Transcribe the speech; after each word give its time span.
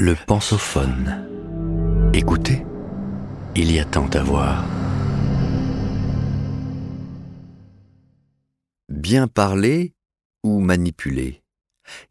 Le 0.00 0.14
pensophone. 0.14 1.26
Écoutez, 2.14 2.64
il 3.56 3.72
y 3.72 3.80
a 3.80 3.84
tant 3.84 4.06
à 4.10 4.22
voir. 4.22 4.64
Bien 8.88 9.26
parler 9.26 9.94
ou 10.44 10.60
manipuler 10.60 11.42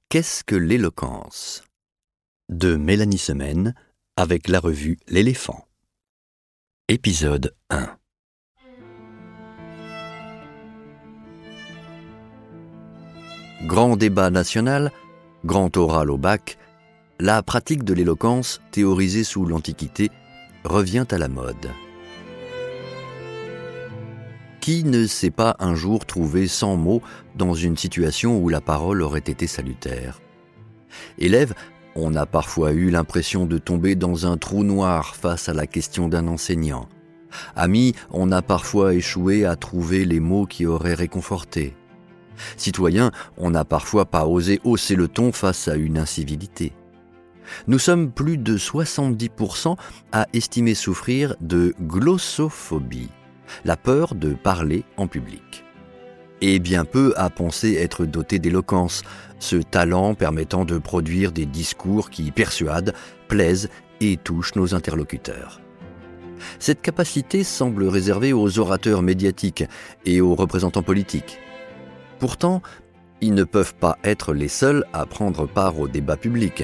Qu'est-ce 0.10 0.44
que 0.44 0.58
l'éloquence? 0.58 1.64
De 2.50 2.76
Mélanie 2.76 3.18
Semaine 3.18 3.74
avec 4.18 4.50
la 4.50 4.60
revue 4.60 4.98
L'éléphant. 5.08 5.66
Épisode 6.90 7.56
1 7.70 7.98
Grand 13.66 13.96
débat 13.96 14.30
national, 14.30 14.92
grand 15.46 15.78
oral 15.78 16.12
au 16.12 16.18
bac, 16.18 16.58
la 17.20 17.42
pratique 17.42 17.84
de 17.84 17.96
l'éloquence, 17.96 18.62
théorisée 18.72 19.24
sous 19.24 19.46
l'Antiquité, 19.46 20.12
revient 20.64 21.06
à 21.10 21.18
la 21.18 21.28
mode. 21.28 21.72
Qui 24.62 24.84
ne 24.84 25.08
s'est 25.08 25.32
pas 25.32 25.56
un 25.60 25.74
jour 25.74 26.06
trouvé 26.06 26.48
sans 26.48 26.76
mots 26.76 27.02
dans 27.36 27.56
une 27.56 27.78
situation 27.78 28.38
où 28.38 28.50
la 28.50 28.62
parole 28.62 29.02
aurait 29.02 29.20
été 29.20 29.48
salutaire? 29.48 30.22
Élève, 31.18 31.56
on 31.96 32.14
a 32.16 32.28
parfois 32.28 32.74
eu 32.74 32.92
l'impression 32.92 33.46
de 33.46 33.58
tomber 33.58 33.96
dans 33.96 34.28
un 34.28 34.38
trou 34.38 34.64
noir 34.64 35.16
face 35.16 35.50
à 35.50 35.54
la 35.54 35.66
question 35.66 36.10
d'un 36.10 36.28
enseignant. 36.28 36.88
Ami, 37.56 37.94
on 38.12 38.32
a 38.32 38.44
parfois 38.44 38.94
échoué 38.94 39.44
à 39.46 39.56
trouver 39.56 40.06
les 40.06 40.20
mots 40.20 40.46
qui 40.46 40.68
auraient 40.68 40.94
réconforté. 40.94 41.76
Citoyen, 42.58 43.12
on 43.38 43.50
n'a 43.50 43.66
parfois 43.66 44.06
pas 44.06 44.28
osé 44.28 44.60
hausser 44.64 44.96
le 44.96 45.08
ton 45.08 45.32
face 45.32 45.68
à 45.68 45.76
une 45.76 45.98
incivilité. 45.98 46.74
Nous 47.68 47.80
sommes 47.80 48.12
plus 48.12 48.38
de 48.38 48.58
70% 48.58 49.76
à 50.12 50.28
estimer 50.34 50.76
souffrir 50.76 51.36
de 51.42 51.74
glossophobie, 51.82 53.10
la 53.66 53.78
peur 53.78 54.16
de 54.16 54.34
parler 54.34 54.84
en 54.98 55.08
public. 55.08 55.64
Et 56.42 56.60
bien 56.60 56.86
peu 56.86 57.14
à 57.18 57.30
penser 57.30 57.76
être 57.76 58.06
doté 58.06 58.38
d'éloquence, 58.38 59.02
ce 59.40 59.56
talent 59.56 60.14
permettant 60.14 60.66
de 60.66 60.78
produire 60.78 61.32
des 61.32 61.46
discours 61.46 62.10
qui 62.10 62.32
persuadent, 62.32 62.94
plaisent 63.28 63.70
et 64.02 64.18
touchent 64.18 64.56
nos 64.56 64.76
interlocuteurs. 64.76 65.62
Cette 66.60 66.82
capacité 66.82 67.44
semble 67.44 67.86
réservée 67.86 68.34
aux 68.34 68.60
orateurs 68.60 69.02
médiatiques 69.02 69.64
et 70.06 70.22
aux 70.22 70.36
représentants 70.36 70.84
politiques. 70.84 71.40
Pourtant, 72.20 72.62
ils 73.22 73.34
ne 73.34 73.44
peuvent 73.44 73.76
pas 73.76 73.98
être 74.04 74.34
les 74.34 74.48
seuls 74.48 74.86
à 74.94 75.08
prendre 75.08 75.48
part 75.48 75.80
au 75.80 75.88
débat 75.88 76.18
public. 76.18 76.64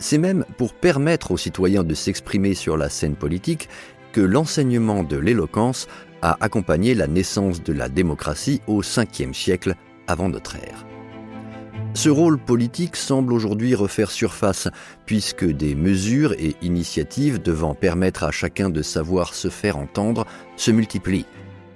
C'est 0.00 0.18
même 0.18 0.46
pour 0.56 0.72
permettre 0.72 1.30
aux 1.30 1.36
citoyens 1.36 1.84
de 1.84 1.94
s'exprimer 1.94 2.54
sur 2.54 2.78
la 2.78 2.88
scène 2.88 3.16
politique 3.16 3.68
que 4.12 4.22
l'enseignement 4.22 5.04
de 5.04 5.18
l'éloquence 5.18 5.86
a 6.22 6.38
accompagné 6.40 6.94
la 6.94 7.06
naissance 7.06 7.62
de 7.62 7.74
la 7.74 7.90
démocratie 7.90 8.62
au 8.66 8.80
5e 8.80 9.34
siècle 9.34 9.74
avant 10.06 10.30
notre 10.30 10.56
ère. 10.56 10.86
Ce 11.92 12.08
rôle 12.08 12.38
politique 12.38 12.96
semble 12.96 13.32
aujourd'hui 13.32 13.74
refaire 13.74 14.10
surface, 14.10 14.68
puisque 15.06 15.44
des 15.44 15.74
mesures 15.74 16.32
et 16.32 16.56
initiatives 16.62 17.42
devant 17.42 17.74
permettre 17.74 18.24
à 18.24 18.30
chacun 18.30 18.70
de 18.70 18.80
savoir 18.80 19.34
se 19.34 19.48
faire 19.48 19.76
entendre 19.76 20.24
se 20.56 20.70
multiplient. 20.70 21.26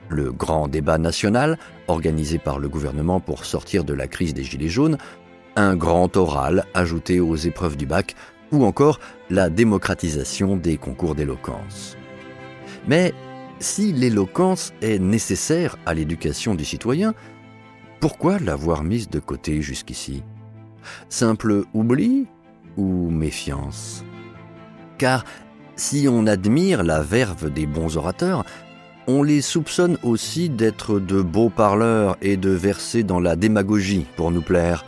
Le 0.09 0.33
grand 0.33 0.69
débat 0.69 0.99
national, 0.99 1.59
organisé 1.89 2.39
par 2.39 2.59
le 2.59 2.69
gouvernement 2.69 3.21
pour 3.21 3.45
sortir 3.45 3.85
de 3.85 3.93
la 3.93 4.07
crise 4.07 4.35
des 4.35 4.45
Gilets 4.45 4.69
jaunes, 4.69 4.99
un 5.57 5.77
grand 5.77 6.17
oral 6.17 6.67
ajouté 6.75 7.21
aux 7.21 7.37
épreuves 7.37 7.77
du 7.77 7.87
bac, 7.87 8.15
ou 8.53 8.65
encore 8.65 9.01
la 9.31 9.51
démocratisation 9.51 10.57
des 10.57 10.77
concours 10.77 11.15
d'éloquence. 11.15 11.97
Mais 12.87 13.13
si 13.59 13.93
l'éloquence 13.93 14.73
est 14.83 14.99
nécessaire 14.99 15.77
à 15.87 15.95
l'éducation 15.95 16.55
du 16.55 16.65
citoyen, 16.65 17.15
pourquoi 18.01 18.39
l'avoir 18.39 18.85
mise 18.85 19.09
de 19.09 19.19
côté 19.19 19.63
jusqu'ici? 19.63 20.23
Simple 21.09 21.65
oubli 21.73 22.27
ou 22.77 23.11
méfiance? 23.11 24.05
Car 24.99 25.25
si 25.77 26.07
on 26.09 26.27
admire 26.27 26.83
la 26.83 27.01
verve 27.01 27.51
des 27.51 27.67
bons 27.67 27.97
orateurs, 27.97 28.45
on 29.07 29.23
les 29.23 29.41
soupçonne 29.41 29.99
aussi 30.03 30.49
d'être 30.49 30.99
de 30.99 31.21
beaux 31.21 31.51
parleurs 31.51 32.17
et 32.23 32.37
de 32.37 32.51
verser 32.51 33.03
dans 33.03 33.21
la 33.21 33.37
démagogie 33.37 34.07
pour 34.17 34.31
nous 34.31 34.43
plaire 34.43 34.85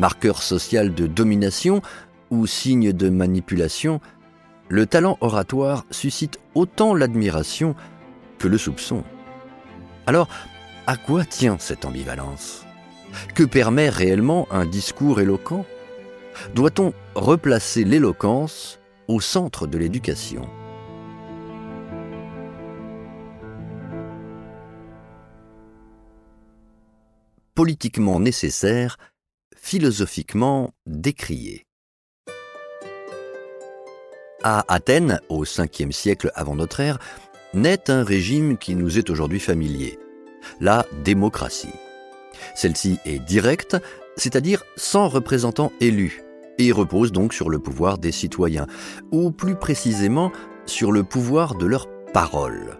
marqueur 0.00 0.42
social 0.42 0.94
de 0.94 1.06
domination 1.06 1.82
ou 2.30 2.46
signe 2.46 2.92
de 2.92 3.10
manipulation, 3.10 4.00
le 4.70 4.86
talent 4.86 5.18
oratoire 5.20 5.84
suscite 5.90 6.40
autant 6.54 6.94
l'admiration 6.94 7.74
que 8.38 8.48
le 8.48 8.56
soupçon. 8.56 9.04
Alors, 10.06 10.28
à 10.86 10.96
quoi 10.96 11.24
tient 11.26 11.58
cette 11.58 11.84
ambivalence? 11.84 12.64
Que 13.34 13.44
permet 13.44 13.90
réellement 13.90 14.48
un 14.50 14.64
discours 14.64 15.20
éloquent? 15.20 15.66
Doit-on 16.54 16.94
replacer 17.14 17.84
l'éloquence 17.84 18.78
au 19.06 19.20
centre 19.20 19.66
de 19.66 19.76
l'éducation? 19.76 20.48
Politiquement 27.54 28.20
nécessaire, 28.20 28.96
philosophiquement 29.56 30.72
décrié. 30.86 31.66
À 34.42 34.64
Athènes, 34.72 35.20
au 35.28 35.44
5e 35.44 35.92
siècle 35.92 36.30
avant 36.34 36.54
notre 36.54 36.80
ère, 36.80 36.98
naît 37.52 37.90
un 37.90 38.02
régime 38.02 38.56
qui 38.56 38.74
nous 38.74 38.98
est 38.98 39.10
aujourd'hui 39.10 39.40
familier, 39.40 39.98
la 40.60 40.86
démocratie. 41.04 41.68
Celle-ci 42.54 42.98
est 43.04 43.18
directe, 43.18 43.76
c'est-à-dire 44.16 44.64
sans 44.76 45.08
représentants 45.08 45.72
élus, 45.80 46.22
et 46.58 46.72
repose 46.72 47.12
donc 47.12 47.34
sur 47.34 47.50
le 47.50 47.58
pouvoir 47.58 47.98
des 47.98 48.12
citoyens, 48.12 48.66
ou 49.12 49.30
plus 49.30 49.56
précisément 49.56 50.32
sur 50.66 50.92
le 50.92 51.04
pouvoir 51.04 51.54
de 51.54 51.66
leur 51.66 51.86
parole. 52.12 52.78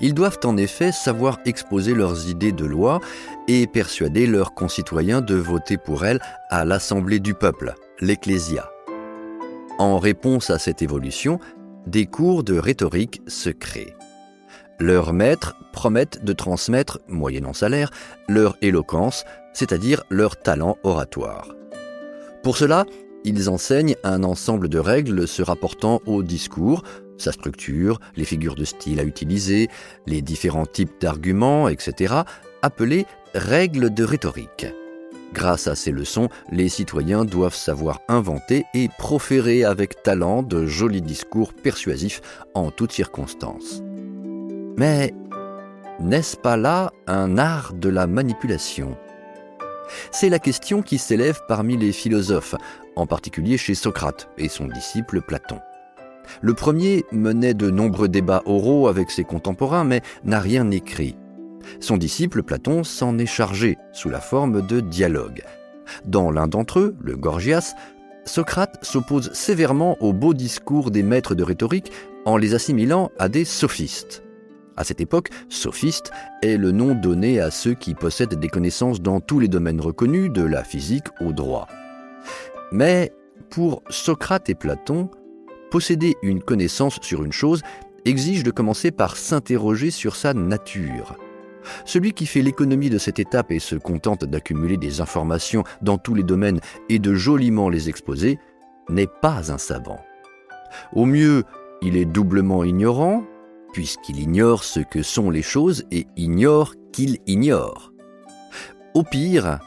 Ils 0.00 0.14
doivent 0.14 0.38
en 0.44 0.56
effet 0.56 0.92
savoir 0.92 1.38
exposer 1.44 1.94
leurs 1.94 2.28
idées 2.28 2.52
de 2.52 2.64
loi 2.64 3.00
et 3.48 3.66
persuader 3.66 4.26
leurs 4.26 4.54
concitoyens 4.54 5.20
de 5.20 5.34
voter 5.34 5.76
pour 5.76 6.04
elles 6.04 6.20
à 6.50 6.64
l'Assemblée 6.64 7.20
du 7.20 7.34
peuple, 7.34 7.74
l'Ecclésia. 8.00 8.70
En 9.78 9.98
réponse 9.98 10.50
à 10.50 10.58
cette 10.58 10.82
évolution, 10.82 11.40
des 11.86 12.06
cours 12.06 12.44
de 12.44 12.56
rhétorique 12.56 13.22
se 13.26 13.50
créent. 13.50 13.94
Leurs 14.80 15.12
maîtres 15.12 15.56
promettent 15.72 16.24
de 16.24 16.32
transmettre, 16.32 17.00
moyennant 17.08 17.52
salaire, 17.52 17.90
leur 18.28 18.56
éloquence, 18.62 19.24
c'est-à-dire 19.52 20.02
leur 20.10 20.36
talent 20.36 20.76
oratoire. 20.82 21.54
Pour 22.42 22.56
cela, 22.56 22.84
ils 23.24 23.48
enseignent 23.48 23.96
un 24.04 24.22
ensemble 24.22 24.68
de 24.68 24.78
règles 24.78 25.26
se 25.26 25.42
rapportant 25.42 26.00
au 26.06 26.22
discours, 26.22 26.82
sa 27.18 27.32
structure, 27.32 28.00
les 28.16 28.24
figures 28.24 28.54
de 28.54 28.64
style 28.64 29.00
à 29.00 29.04
utiliser, 29.04 29.68
les 30.06 30.22
différents 30.22 30.66
types 30.66 31.00
d'arguments, 31.00 31.68
etc., 31.68 32.14
appelées 32.62 33.06
règles 33.34 33.92
de 33.92 34.04
rhétorique. 34.04 34.66
Grâce 35.32 35.66
à 35.66 35.74
ces 35.74 35.90
leçons, 35.90 36.28
les 36.52 36.68
citoyens 36.68 37.24
doivent 37.24 37.56
savoir 37.56 38.00
inventer 38.08 38.64
et 38.72 38.88
proférer 38.98 39.64
avec 39.64 40.02
talent 40.02 40.44
de 40.44 40.64
jolis 40.64 41.02
discours 41.02 41.52
persuasifs 41.52 42.20
en 42.54 42.70
toutes 42.70 42.92
circonstances. 42.92 43.82
Mais 44.76 45.12
n'est-ce 45.98 46.36
pas 46.36 46.56
là 46.56 46.92
un 47.08 47.36
art 47.36 47.72
de 47.74 47.88
la 47.88 48.06
manipulation? 48.06 48.96
C'est 50.12 50.28
la 50.28 50.38
question 50.38 50.82
qui 50.82 50.98
s'élève 50.98 51.40
parmi 51.48 51.76
les 51.76 51.92
philosophes, 51.92 52.54
en 52.96 53.06
particulier 53.06 53.58
chez 53.58 53.74
Socrate 53.74 54.28
et 54.38 54.48
son 54.48 54.66
disciple 54.66 55.20
Platon. 55.20 55.58
Le 56.40 56.54
premier 56.54 57.04
menait 57.12 57.54
de 57.54 57.70
nombreux 57.70 58.08
débats 58.08 58.42
oraux 58.46 58.88
avec 58.88 59.10
ses 59.10 59.24
contemporains, 59.24 59.84
mais 59.84 60.02
n'a 60.24 60.40
rien 60.40 60.70
écrit. 60.70 61.16
Son 61.80 61.96
disciple 61.96 62.42
Platon 62.42 62.84
s'en 62.84 63.18
est 63.18 63.26
chargé 63.26 63.78
sous 63.92 64.10
la 64.10 64.20
forme 64.20 64.66
de 64.66 64.80
dialogue. 64.80 65.42
Dans 66.04 66.30
l'un 66.30 66.48
d'entre 66.48 66.80
eux, 66.80 66.96
le 67.00 67.16
Gorgias, 67.16 67.74
Socrate 68.24 68.82
s'oppose 68.82 69.32
sévèrement 69.32 69.96
aux 70.00 70.12
beaux 70.12 70.34
discours 70.34 70.90
des 70.90 71.02
maîtres 71.02 71.34
de 71.34 71.42
rhétorique 71.42 71.92
en 72.24 72.36
les 72.36 72.54
assimilant 72.54 73.10
à 73.18 73.28
des 73.28 73.44
sophistes. 73.44 74.22
À 74.76 74.84
cette 74.84 75.00
époque, 75.00 75.28
sophiste 75.48 76.10
est 76.42 76.56
le 76.56 76.72
nom 76.72 76.94
donné 76.94 77.38
à 77.38 77.50
ceux 77.50 77.74
qui 77.74 77.94
possèdent 77.94 78.34
des 78.34 78.48
connaissances 78.48 79.00
dans 79.00 79.20
tous 79.20 79.38
les 79.38 79.48
domaines 79.48 79.80
reconnus, 79.80 80.32
de 80.32 80.42
la 80.42 80.64
physique 80.64 81.06
au 81.20 81.32
droit. 81.32 81.68
Mais 82.72 83.12
pour 83.50 83.82
Socrate 83.88 84.48
et 84.50 84.54
Platon, 84.54 85.10
posséder 85.74 86.16
une 86.22 86.40
connaissance 86.40 87.00
sur 87.02 87.24
une 87.24 87.32
chose 87.32 87.62
exige 88.04 88.44
de 88.44 88.52
commencer 88.52 88.92
par 88.92 89.16
s'interroger 89.16 89.90
sur 89.90 90.14
sa 90.14 90.32
nature. 90.32 91.16
Celui 91.84 92.12
qui 92.12 92.26
fait 92.26 92.42
l'économie 92.42 92.90
de 92.90 92.98
cette 92.98 93.18
étape 93.18 93.50
et 93.50 93.58
se 93.58 93.74
contente 93.74 94.24
d'accumuler 94.24 94.76
des 94.76 95.00
informations 95.00 95.64
dans 95.82 95.98
tous 95.98 96.14
les 96.14 96.22
domaines 96.22 96.60
et 96.88 97.00
de 97.00 97.12
joliment 97.14 97.68
les 97.68 97.88
exposer 97.88 98.38
n'est 98.88 99.08
pas 99.20 99.50
un 99.50 99.58
savant. 99.58 99.98
Au 100.92 101.06
mieux, 101.06 101.42
il 101.82 101.96
est 101.96 102.04
doublement 102.04 102.62
ignorant, 102.62 103.24
puisqu'il 103.72 104.20
ignore 104.20 104.62
ce 104.62 104.78
que 104.78 105.02
sont 105.02 105.28
les 105.28 105.42
choses 105.42 105.82
et 105.90 106.06
ignore 106.16 106.74
qu'il 106.92 107.18
ignore. 107.26 107.92
Au 108.94 109.02
pire, 109.02 109.58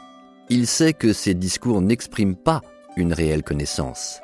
il 0.48 0.66
sait 0.66 0.94
que 0.94 1.12
ses 1.12 1.34
discours 1.34 1.82
n'expriment 1.82 2.34
pas 2.34 2.62
une 2.96 3.12
réelle 3.12 3.42
connaissance, 3.42 4.22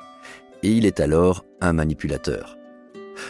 et 0.63 0.71
il 0.71 0.87
est 0.87 1.01
alors 1.01 1.45
manipulateur. 1.73 2.57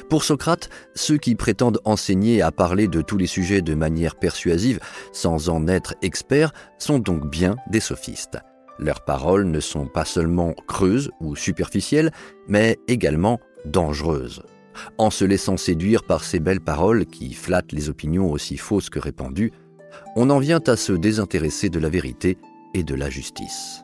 Pour 0.08 0.24
Socrate, 0.24 0.70
ceux 0.94 1.18
qui 1.18 1.34
prétendent 1.34 1.80
enseigner 1.84 2.42
à 2.42 2.50
parler 2.50 2.88
de 2.88 3.02
tous 3.02 3.18
les 3.18 3.26
sujets 3.26 3.62
de 3.62 3.74
manière 3.74 4.16
persuasive 4.16 4.80
sans 5.12 5.48
en 5.48 5.68
être 5.68 5.94
experts 6.02 6.52
sont 6.78 6.98
donc 6.98 7.28
bien 7.30 7.56
des 7.70 7.80
sophistes. 7.80 8.38
Leurs 8.78 9.04
paroles 9.04 9.44
ne 9.44 9.60
sont 9.60 9.86
pas 9.86 10.04
seulement 10.04 10.54
creuses 10.66 11.10
ou 11.20 11.36
superficielles, 11.36 12.10
mais 12.48 12.78
également 12.88 13.40
dangereuses. 13.64 14.42
En 14.98 15.10
se 15.10 15.24
laissant 15.24 15.56
séduire 15.56 16.02
par 16.02 16.24
ces 16.24 16.40
belles 16.40 16.60
paroles 16.60 17.06
qui 17.06 17.32
flattent 17.32 17.72
les 17.72 17.88
opinions 17.88 18.30
aussi 18.30 18.56
fausses 18.56 18.90
que 18.90 18.98
répandues, 18.98 19.52
on 20.16 20.30
en 20.30 20.40
vient 20.40 20.60
à 20.66 20.76
se 20.76 20.92
désintéresser 20.92 21.68
de 21.68 21.78
la 21.78 21.88
vérité 21.88 22.36
et 22.74 22.82
de 22.82 22.94
la 22.96 23.10
justice. 23.10 23.83